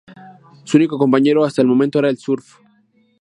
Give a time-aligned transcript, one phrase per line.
[0.63, 2.55] Su único compañero hasta el momento era el surf.